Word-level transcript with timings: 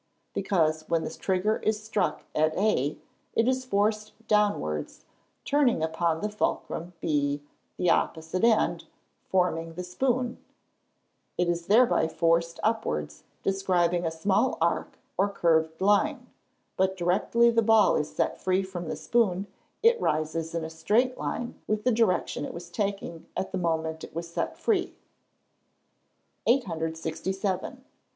_Because, 0.33 0.81
when 0.89 1.03
the 1.03 1.11
trigger 1.11 1.57
is 1.57 1.83
struck 1.83 2.23
at 2.33 2.57
A, 2.57 2.97
it 3.35 3.47
is 3.47 3.65
forced 3.65 4.13
downwards, 4.27 5.05
turning 5.45 5.83
upon 5.83 6.21
the 6.21 6.29
fulcrum 6.29 6.93
B, 7.01 7.43
the 7.77 7.91
opposite 7.91 8.43
end, 8.43 8.85
forming 9.29 9.75
the 9.75 9.83
spoon, 9.83 10.43
is 11.37 11.67
thereby 11.67 12.07
forced 12.07 12.59
upwards, 12.63 13.25
describing 13.43 14.03
a 14.03 14.09
small 14.09 14.57
arc, 14.59 14.97
or 15.19 15.29
curved 15.29 15.79
line; 15.79 16.25
but 16.77 16.97
directly 16.97 17.51
the 17.51 17.61
ball 17.61 17.95
is 17.95 18.11
set 18.15 18.41
free 18.41 18.63
from 18.63 18.87
the 18.89 18.95
spoon, 18.95 19.45
it 19.83 20.01
rises 20.01 20.55
in 20.55 20.65
a 20.65 20.71
right 20.89 21.15
line 21.15 21.61
with 21.67 21.83
the 21.83 21.91
direction 21.91 22.43
it 22.43 22.55
was 22.55 22.71
taking, 22.71 23.27
at 23.37 23.51
the 23.51 23.57
moment 23.59 24.03
it 24.03 24.15
was 24.15 24.27
set 24.27 24.57
free. 24.57 24.95
[Illustration: 26.47 26.93
Fig. 26.95 26.95
46. 27.15 27.19
BAT 27.29 27.35
AND 27.37 27.43
BALL.] 27.43 27.77
867. 27.81 27.85